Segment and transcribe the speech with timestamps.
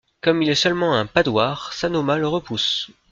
[0.23, 2.87] Comme il est seulement un padwar, Sanoma le repousse.